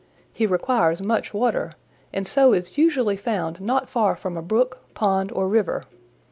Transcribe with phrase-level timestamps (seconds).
[0.33, 1.73] He requires much water
[2.11, 5.83] and so is usually found not far from a brook, pond or river.